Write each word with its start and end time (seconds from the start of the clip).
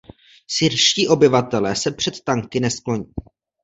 Syrští 0.47 1.07
obyvatelé 1.07 1.75
se 1.75 1.91
před 1.91 2.21
tanky 2.23 2.59
neskloní. 2.59 3.13